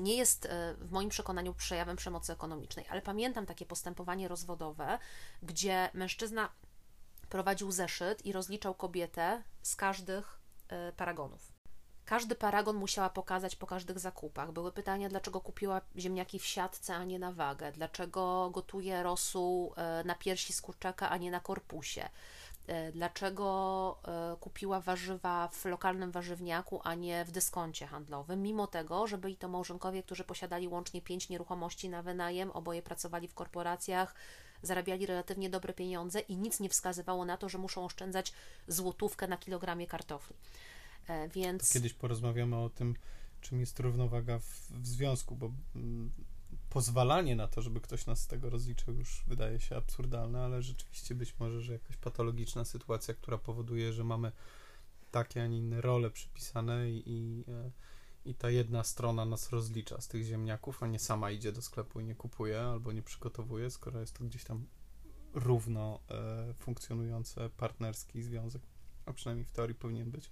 [0.00, 4.98] nie jest e, w moim przekonaniu przejawem przemocy ekonomicznej, ale pamiętam takie postępowanie rozwodowe,
[5.42, 6.48] gdzie mężczyzna
[7.28, 11.52] prowadził zeszyt i rozliczał kobietę z każdych e, paragonów.
[12.04, 14.52] Każdy paragon musiała pokazać po każdych zakupach.
[14.52, 19.74] Były pytania, dlaczego kupiła ziemniaki w siatce, a nie na wagę, dlaczego gotuje rosół
[20.04, 22.08] na piersi z kurczaka, a nie na korpusie
[22.92, 29.18] dlaczego e, kupiła warzywa w lokalnym warzywniaku, a nie w dyskoncie handlowym, mimo tego, że
[29.18, 34.14] byli to małżonkowie, którzy posiadali łącznie pięć nieruchomości na wynajem, oboje pracowali w korporacjach,
[34.62, 38.32] zarabiali relatywnie dobre pieniądze i nic nie wskazywało na to, że muszą oszczędzać
[38.68, 40.36] złotówkę na kilogramie kartofli.
[41.08, 41.72] E, więc...
[41.72, 42.94] Kiedyś porozmawiamy o tym,
[43.40, 46.10] czym jest równowaga w, w związku, bo mm,
[46.74, 51.14] pozwalanie na to, żeby ktoś nas z tego rozliczył, już wydaje się absurdalne, ale rzeczywiście
[51.14, 54.32] być może, że jakaś patologiczna sytuacja, która powoduje, że mamy
[55.10, 57.70] takie, a nie inne role przypisane i, i, e,
[58.24, 62.00] i ta jedna strona nas rozlicza z tych ziemniaków, a nie sama idzie do sklepu
[62.00, 64.66] i nie kupuje albo nie przygotowuje, skoro jest to gdzieś tam
[65.34, 68.62] równo e, funkcjonujący partnerski związek,
[69.06, 70.30] a przynajmniej w teorii powinien być,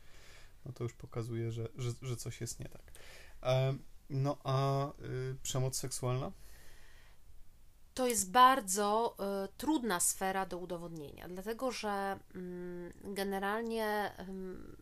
[0.64, 2.92] no to już pokazuje, że, że, że coś jest nie tak.
[3.42, 3.74] E,
[4.12, 6.32] no a y, przemoc seksualna?
[7.94, 14.12] To jest bardzo y, trudna sfera do udowodnienia, dlatego że y, generalnie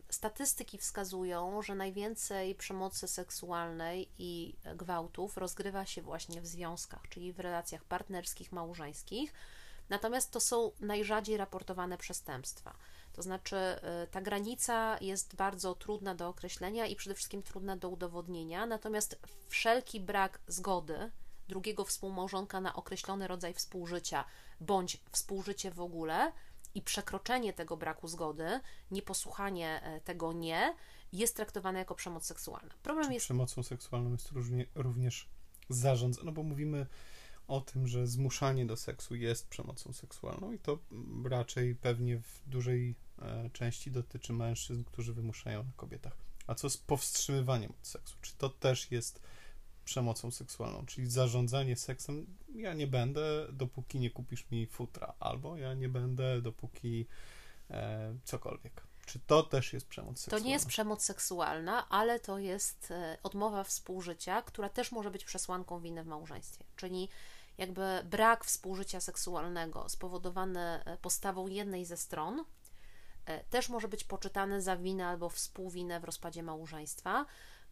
[0.09, 7.39] statystyki wskazują, że najwięcej przemocy seksualnej i gwałtów rozgrywa się właśnie w związkach, czyli w
[7.39, 9.33] relacjach partnerskich, małżeńskich.
[9.89, 12.75] Natomiast to są najrzadziej raportowane przestępstwa.
[13.13, 13.55] To znaczy,
[14.03, 19.19] y, ta granica jest bardzo trudna do określenia i przede wszystkim trudna do udowodnienia, natomiast
[19.49, 21.11] wszelki brak zgody
[21.47, 24.25] drugiego współmałżonka na określony rodzaj współżycia
[24.61, 26.31] bądź współżycie w ogóle
[26.75, 28.59] i przekroczenie tego braku zgody,
[28.91, 30.75] nieposłuchanie e, tego nie,
[31.13, 32.73] jest traktowane jako przemoc seksualna.
[32.83, 33.25] Problem Czy jest.
[33.25, 34.29] Przemocą seksualną jest
[34.75, 35.29] również
[35.69, 36.87] zarząd, no bo mówimy
[37.47, 40.79] o tym, że zmuszanie do seksu jest przemocą seksualną i to
[41.25, 46.17] raczej pewnie w dużej e, części dotyczy mężczyzn, którzy wymuszają na kobietach.
[46.47, 48.17] A co z powstrzymywaniem od seksu?
[48.21, 49.21] Czy to też jest
[49.85, 50.85] przemocą seksualną?
[50.85, 56.41] Czyli zarządzanie seksem, ja nie będę, dopóki nie kupisz mi futra, albo ja nie będę,
[56.41, 57.07] dopóki
[57.69, 58.90] e, cokolwiek.
[59.05, 60.41] Czy to też jest przemoc seksualna?
[60.41, 65.25] To nie jest przemoc seksualna, ale to jest e, odmowa współżycia, która też może być
[65.25, 66.65] przesłanką winy w małżeństwie.
[66.75, 67.09] Czyli
[67.57, 72.45] jakby brak współżycia seksualnego spowodowany e, postawą jednej ze stron
[73.25, 77.25] e, też może być poczytany za winę albo współwinę w rozpadzie małżeństwa.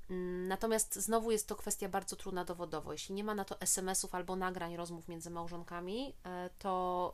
[0.10, 2.92] Mm, natomiast znowu jest to kwestia bardzo trudna dowodowo.
[2.92, 7.14] Jeśli nie ma na to SMS-ów albo nagrań rozmów między małżonkami, e, to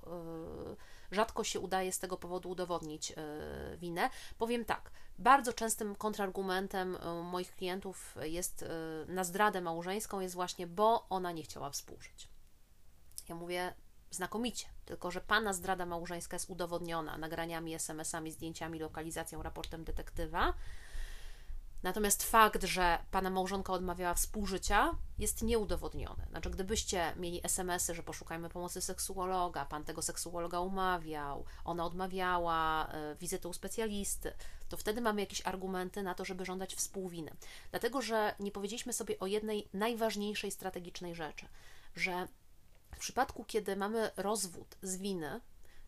[1.12, 3.14] rzadko się udaje z tego powodu udowodnić
[3.78, 4.10] winę.
[4.38, 8.66] Powiem tak, bardzo częstym kontrargumentem moich klientów jest
[9.08, 12.30] na zdradę małżeńską jest właśnie, bo ona nie chciała współżyć.
[13.30, 13.74] Ja mówię
[14.16, 20.54] znakomicie, tylko że pana zdrada małżeńska jest udowodniona nagraniami, SMS-ami, zdjęciami, lokalizacją, raportem detektywa.
[21.86, 26.26] Natomiast fakt, że pana małżonka odmawiała współżycia, jest nieudowodniony.
[26.30, 33.16] Znaczy, gdybyście mieli SMS-y, że poszukajmy pomocy seksuologa, pan tego seksuologa umawiał, ona odmawiała y,
[33.16, 34.34] wizyty u specjalisty,
[34.70, 37.32] to wtedy mamy jakieś argumenty na to, żeby żądać współwiny.
[37.72, 41.46] Dlatego, że nie powiedzieliśmy sobie o jednej najważniejszej strategicznej rzeczy,
[41.96, 42.28] że
[42.96, 45.42] w przypadku, kiedy mamy rozwód z winy,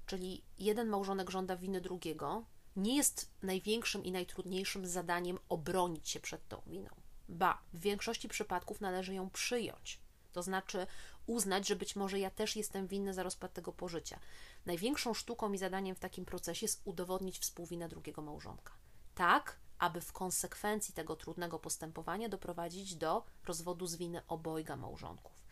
[0.06, 2.44] czyli jeden małżonek żąda winy drugiego,
[2.78, 6.90] nie jest największym i najtrudniejszym zadaniem obronić się przed tą winą.
[7.30, 10.00] Ba, w większości przypadków należy ją przyjąć.
[10.34, 10.88] To znaczy
[11.26, 14.20] uznać, że być może ja też jestem winny za rozpad tego pożycia.
[14.66, 18.74] Największą sztuką i zadaniem w takim procesie jest udowodnić współwinę drugiego małżonka.
[19.16, 25.44] Tak, aby w konsekwencji tego trudnego postępowania doprowadzić do rozwodu z winy obojga małżonków.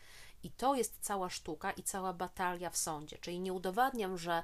[0.44, 3.18] I to jest cała sztuka i cała batalia w sądzie.
[3.18, 4.44] Czyli nie udowadniam, że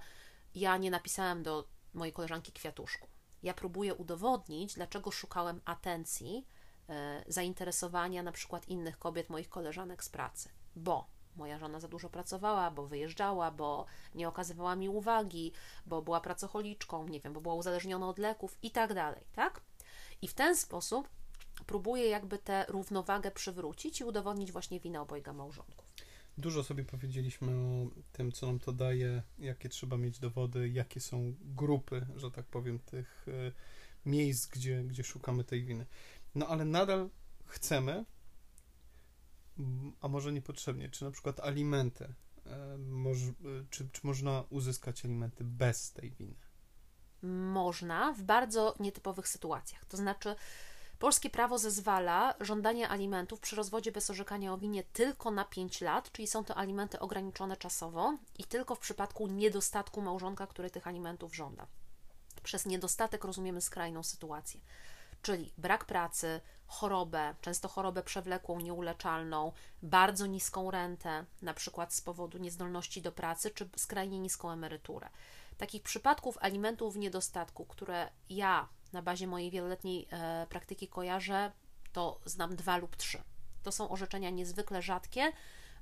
[0.56, 3.08] ja nie napisałem do mojej koleżanki kwiatuszku.
[3.44, 6.48] Ja próbuję udowodnić, dlaczego szukałem atencji,
[6.90, 10.50] e, zainteresowania na przykład innych kobiet, moich koleżanek z pracy.
[10.76, 15.54] Bo moja żona za dużo pracowała, bo wyjeżdżała, bo nie okazywała mi uwagi,
[15.86, 19.62] bo była pracocholiczką, nie wiem, bo była uzależniona od leków i tak dalej, tak?
[20.22, 21.10] I w ten sposób
[21.66, 25.81] próbuję jakby tę równowagę przywrócić i udowodnić właśnie winę obojga małżonków.
[26.38, 31.36] Dużo sobie powiedzieliśmy o tym, co nam to daje, jakie trzeba mieć dowody, jakie są
[31.42, 33.52] grupy, że tak powiem, tych y,
[34.06, 35.86] miejsc, gdzie, gdzie szukamy tej winy.
[36.36, 37.10] No ale nadal
[37.46, 38.06] chcemy,
[40.02, 42.14] a może niepotrzebnie, czy na przykład alimenty,
[42.46, 43.34] e, moż, y,
[43.70, 46.36] czy, czy można uzyskać alimenty bez tej winy?
[47.54, 49.86] Można w bardzo nietypowych sytuacjach.
[49.86, 50.36] To znaczy,
[51.02, 56.12] Polskie prawo zezwala żądanie alimentów przy rozwodzie bez orzekania o winie tylko na 5 lat,
[56.12, 61.36] czyli są to alimenty ograniczone czasowo i tylko w przypadku niedostatku małżonka, który tych alimentów
[61.36, 61.68] żąda.
[62.44, 64.60] Przez niedostatek rozumiemy skrajną sytuację,
[65.22, 69.52] czyli brak pracy, chorobę, często chorobę przewlekłą, nieuleczalną,
[69.84, 75.10] bardzo niską rentę, na przykład z powodu niezdolności do pracy, czy skrajnie niską emeryturę.
[75.58, 81.52] Takich przypadków alimentów w niedostatku, które ja na bazie mojej wieloletniej e, praktyki kojarzę,
[81.94, 83.18] to znam dwa lub trzy.
[83.64, 85.32] To są orzeczenia niezwykle rzadkie,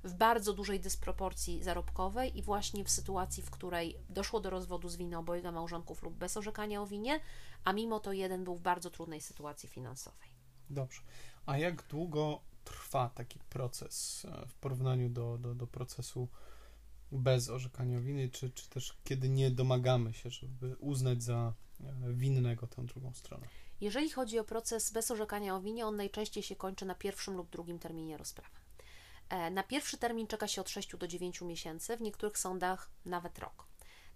[0.04, 4.96] w bardzo dużej dysproporcji zarobkowej i właśnie w sytuacji, w której doszło do rozwodu z
[4.96, 7.20] winy obojga małżonków lub bez orzekania o winie,
[7.64, 10.28] a mimo to jeden był w bardzo trudnej sytuacji finansowej.
[10.70, 11.00] Dobrze.
[11.46, 16.28] A jak długo trwa taki proces e, w porównaniu do, do, do procesu
[17.12, 21.54] bez orzekania winy, czy, czy też kiedy nie domagamy się, żeby uznać za
[22.12, 23.46] winnego tę drugą stronę.
[23.80, 27.50] Jeżeli chodzi o proces bez orzekania o winie, on najczęściej się kończy na pierwszym lub
[27.50, 28.56] drugim terminie rozprawy.
[29.28, 33.38] E, na pierwszy termin czeka się od 6 do 9 miesięcy, w niektórych sądach nawet
[33.38, 33.66] rok.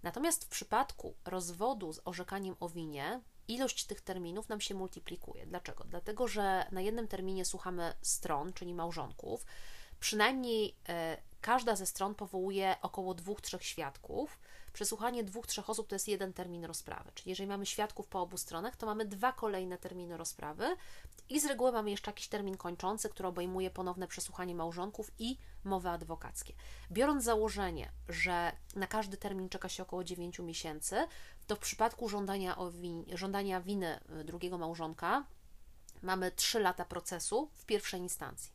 [0.02, 5.46] Natomiast w przypadku rozwodu z orzekaniem o winie, ilość tych terminów nam się multiplikuje.
[5.46, 5.84] Dlaczego?
[5.84, 9.46] Dlatego, że na jednym terminie słuchamy stron, czyli małżonków.
[10.00, 14.38] Przynajmniej e, każda ze stron powołuje około dwóch, trzech świadków
[14.74, 17.10] Przesłuchanie dwóch, trzech osób to jest jeden termin rozprawy.
[17.14, 20.76] Czyli jeżeli mamy świadków po obu stronach, to mamy dwa kolejne terminy rozprawy
[21.28, 25.88] i z reguły mamy jeszcze jakiś termin kończący, który obejmuje ponowne przesłuchanie małżonków i mowy
[25.88, 26.54] adwokackie.
[26.92, 30.96] Biorąc założenie, że na każdy termin czeka się około 9 miesięcy,
[31.46, 35.24] to w przypadku żądania, win żądania winy y, drugiego małżonka
[36.02, 38.53] mamy 3 lata procesu w pierwszej instancji.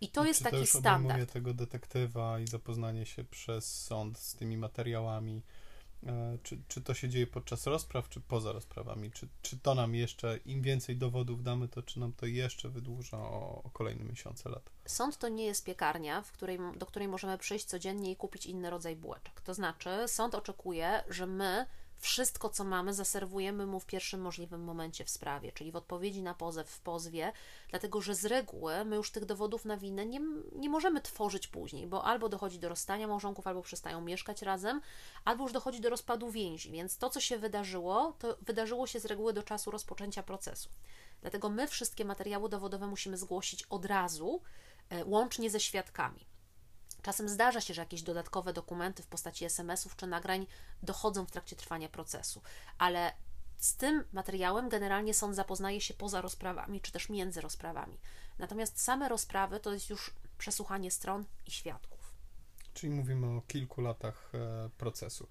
[0.00, 1.32] I to I jest czy taki to już standard.
[1.32, 5.42] tego detektywa i zapoznanie się przez sąd z tymi materiałami.
[6.06, 9.10] E, czy, czy to się dzieje podczas rozpraw, czy poza rozprawami?
[9.10, 13.18] Czy, czy to nam jeszcze, im więcej dowodów damy, to czy nam to jeszcze wydłuża
[13.18, 14.70] o, o kolejne miesiące, lata?
[14.86, 18.70] Sąd to nie jest piekarnia, w której, do której możemy przyjść codziennie i kupić inny
[18.70, 19.40] rodzaj bułeczek.
[19.40, 21.66] To znaczy, sąd oczekuje, że my
[21.98, 26.34] wszystko, co mamy, zaserwujemy mu w pierwszym możliwym momencie w sprawie, czyli w odpowiedzi na
[26.34, 27.32] pozew, w pozwie,
[27.70, 30.20] dlatego że z reguły my już tych dowodów na winę nie,
[30.56, 34.80] nie możemy tworzyć później, bo albo dochodzi do rozstania małżonków, albo przestają mieszkać razem,
[35.24, 39.04] albo już dochodzi do rozpadu więzi, więc to, co się wydarzyło, to wydarzyło się z
[39.04, 40.68] reguły do czasu rozpoczęcia procesu.
[41.20, 44.42] Dlatego my wszystkie materiały dowodowe musimy zgłosić od razu,
[44.90, 46.27] e, łącznie ze świadkami.
[47.08, 50.46] Czasem zdarza się, że jakieś dodatkowe dokumenty w postaci SMS-ów czy nagrań
[50.82, 52.42] dochodzą w trakcie trwania procesu,
[52.78, 53.12] ale
[53.58, 57.98] z tym materiałem generalnie sąd zapoznaje się poza rozprawami, czy też między rozprawami.
[58.38, 62.14] Natomiast same rozprawy to jest już przesłuchanie stron i świadków.
[62.74, 65.28] Czyli mówimy o kilku latach e, procesu.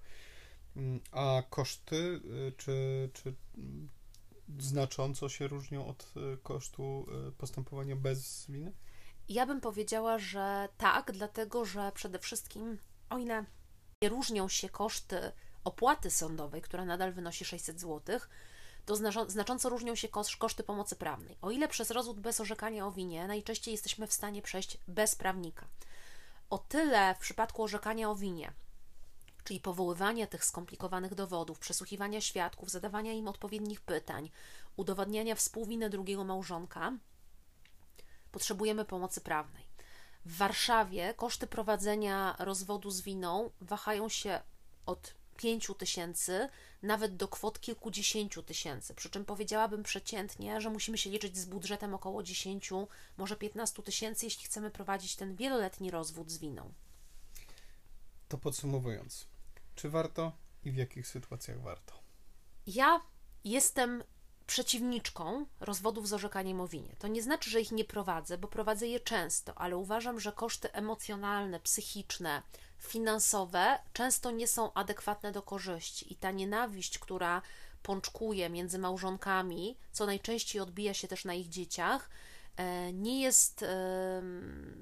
[0.76, 3.34] Mm, a koszty, e, czy, czy
[4.58, 7.06] znacząco się różnią od e, kosztu
[7.38, 8.72] postępowania bez winy?
[9.28, 12.78] Ja bym powiedziała, że tak, dlatego że przede wszystkim,
[13.10, 13.44] o ile
[14.02, 15.32] nie różnią się koszty
[15.64, 18.20] opłaty sądowej, która nadal wynosi 600 zł,
[18.86, 18.96] to
[19.28, 21.36] znacząco różnią się koszty pomocy prawnej.
[21.42, 25.66] O ile przez rozwód bez orzekania o winie najczęściej jesteśmy w stanie przejść bez prawnika,
[26.50, 28.52] o tyle w przypadku orzekania o winie,
[29.44, 34.30] czyli powoływania tych skomplikowanych dowodów, przesłuchiwania świadków, zadawania im odpowiednich pytań,
[34.76, 36.92] udowadniania współwiny drugiego małżonka,
[38.32, 39.68] potrzebujemy pomocy prawnej.
[40.24, 44.40] W Warszawie koszty prowadzenia rozwodu z winą wahają się
[44.86, 46.48] od 5 tysięcy,
[46.82, 48.94] nawet do kwot kilkudziesięciu tysięcy.
[48.94, 52.70] Przy czym powiedziałabym przeciętnie, że musimy się liczyć z budżetem około 10,
[53.16, 56.72] może 15 tysięcy, jeśli chcemy prowadzić ten wieloletni rozwód z winą.
[58.28, 59.26] To podsumowując,
[59.74, 60.32] czy warto
[60.64, 61.94] i w jakich sytuacjach warto?
[62.66, 63.00] Ja
[63.44, 64.02] jestem
[64.48, 66.96] przeciwniczką rozwodów z orzekaniem o winie.
[66.98, 70.72] To nie znaczy, że ich nie prowadzę, bo prowadzę je często, ale uważam, że koszty
[70.72, 72.42] emocjonalne, psychiczne,
[72.78, 77.42] finansowe często nie są adekwatne do korzyści i ta nienawiść, która
[77.82, 82.10] pączkuje między małżonkami, co najczęściej odbija się też na ich dzieciach,
[82.56, 83.64] e, nie jest,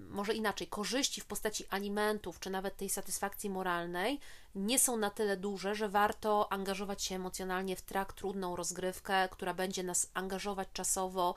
[0.09, 4.21] może inaczej, korzyści w postaci alimentów, czy nawet tej satysfakcji moralnej,
[4.57, 9.55] nie są na tyle duże, że warto angażować się emocjonalnie w trak, trudną rozgrywkę, która
[9.55, 11.35] będzie nas angażować czasowo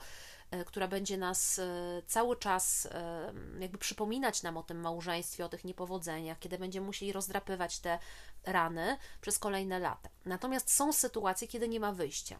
[0.50, 5.48] E, która będzie nas e, cały czas e, jakby przypominać nam o tym małżeństwie, o
[5.48, 7.98] tych niepowodzeniach, kiedy będziemy musieli rozdrapywać te
[8.44, 10.08] rany przez kolejne lata.
[10.24, 12.38] Natomiast są sytuacje, kiedy nie ma wyjścia.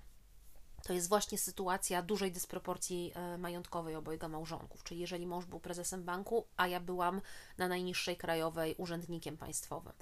[0.83, 4.85] To jest właśnie sytuacja dużej dysproporcji majątkowej obojga małżonków.
[4.85, 7.21] Czyli jeżeli mąż był prezesem banku, a ja byłam
[7.59, 9.93] na najniższej krajowej urzędnikiem państwowym.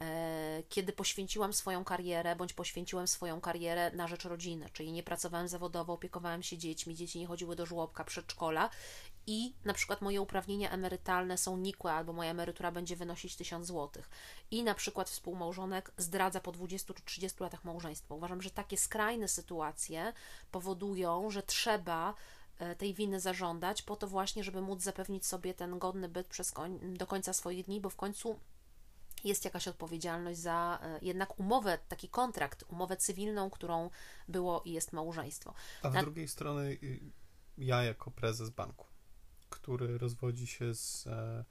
[0.00, 5.48] E, kiedy poświęciłam swoją karierę, bądź poświęciłem swoją karierę na rzecz rodziny, czyli nie pracowałem
[5.48, 8.70] zawodowo, opiekowałem się dziećmi, dzieci nie chodziły do żłobka, przedszkola
[9.26, 14.02] i na przykład moje uprawnienia emerytalne są nikłe, albo moja emerytura będzie wynosić 1000 zł.
[14.50, 18.14] I na przykład współmałżonek zdradza po 20 czy 30 latach małżeństwa.
[18.14, 20.12] Uważam, że takie skrajne sytuacje
[20.50, 22.14] powodują, że trzeba
[22.58, 26.52] e, tej winy zażądać, po to właśnie, żeby móc zapewnić sobie ten godny byt przez
[26.52, 28.40] koń, do końca swoich dni, bo w końcu
[29.24, 33.90] jest jakaś odpowiedzialność za e, jednak umowę, taki kontrakt, umowę cywilną, którą
[34.28, 35.54] było i jest małżeństwo.
[35.82, 36.02] A z Na...
[36.02, 37.00] drugiej strony y,
[37.58, 38.86] ja jako prezes banku,
[39.50, 41.44] który rozwodzi się z e,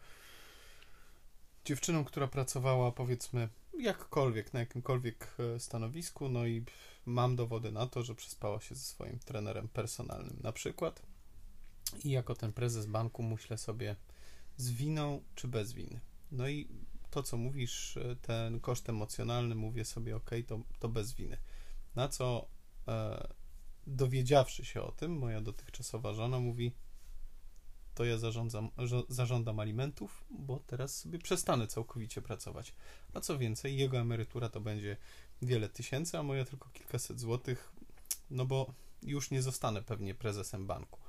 [1.66, 3.50] dziewczyną, która pracowała powiedzmy
[3.80, 6.66] jakkolwiek, na jakimkolwiek e, stanowisku, no i
[7.06, 11.02] mam dowody na to, że przespała się ze swoim trenerem personalnym na przykład
[12.04, 13.96] i jako ten prezes banku myślę sobie
[14.58, 16.00] z winą czy bez winy.
[16.32, 16.68] No i
[17.18, 21.38] to, co mówisz, e, ten koszt emocjonalny, mówię sobie, ok, to, to bez winy.
[21.96, 22.48] Na co
[22.88, 23.28] e,
[23.88, 26.72] dowiedziawszy się o tym, moja dotychczasowa żona mówi,
[27.96, 28.70] to ja zarządzam,
[29.10, 32.74] zażądam alimentów, bo teraz sobie przestanę całkowicie pracować.
[33.14, 34.98] A co więcej, jego emerytura to będzie
[35.42, 37.72] wiele tysięcy, a moja tylko kilkaset złotych,
[38.30, 41.00] no bo już nie zostanę pewnie prezesem banku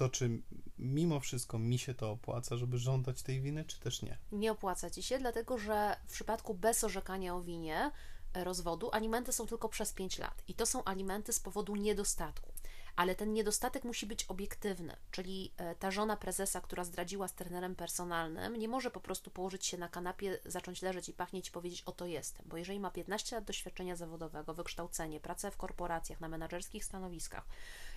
[0.00, 0.42] to czy
[0.78, 4.18] mimo wszystko mi się to opłaca, żeby żądać tej winy, czy też nie?
[4.32, 7.90] Nie opłaca ci się, dlatego że w przypadku bez orzekania o winie
[8.34, 12.52] e, rozwodu alimenty są tylko przez 5 lat i to są alimenty z powodu niedostatku
[12.96, 17.74] ale ten niedostatek musi być obiektywny, czyli e, ta żona prezesa, która zdradziła z trenerem
[17.74, 21.82] personalnym, nie może po prostu położyć się na kanapie, zacząć leżeć i pachnieć i powiedzieć:
[21.82, 22.46] Oto jestem.
[22.48, 27.44] Bo jeżeli ma 15 lat doświadczenia zawodowego, wykształcenie, pracę w korporacjach, na menedżerskich stanowiskach,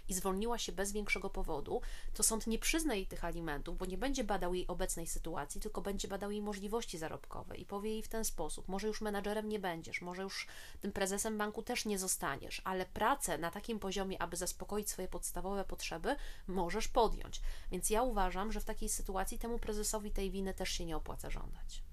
[0.09, 1.81] i zwolniła się bez większego powodu,
[2.13, 5.81] to sąd nie przyzna jej tych alimentów, bo nie będzie badał jej obecnej sytuacji, tylko
[5.81, 9.59] będzie badał jej możliwości zarobkowe i powie jej w ten sposób: może już menadżerem nie
[9.59, 10.47] będziesz, może już
[10.81, 15.65] tym prezesem banku też nie zostaniesz, ale pracę na takim poziomie, aby zaspokoić swoje podstawowe
[15.65, 16.15] potrzeby,
[16.47, 17.41] możesz podjąć.
[17.71, 21.29] Więc ja uważam, że w takiej sytuacji temu prezesowi tej winy też się nie opłaca
[21.29, 21.83] żądać.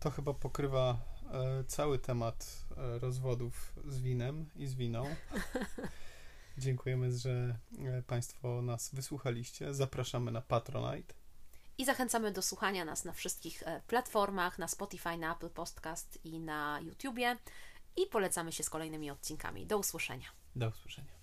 [0.00, 0.98] To chyba pokrywa
[1.32, 5.04] e, cały temat e, rozwodów z winem i z winą.
[6.58, 9.74] Dziękujemy, że e, Państwo nas wysłuchaliście.
[9.74, 11.14] Zapraszamy na Patronite.
[11.78, 16.40] I zachęcamy do słuchania nas na wszystkich e, platformach, na Spotify, na Apple Podcast i
[16.40, 17.36] na YouTubie.
[17.96, 19.66] I polecamy się z kolejnymi odcinkami.
[19.66, 20.28] Do usłyszenia.
[20.56, 21.15] Do usłyszenia.